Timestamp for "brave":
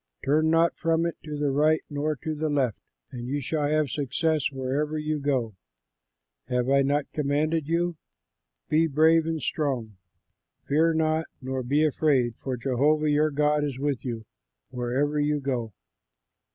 8.87-9.27